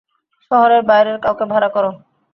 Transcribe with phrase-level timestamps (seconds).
[0.51, 1.85] শহরের বাইরের কাউকে ভাড়া কর।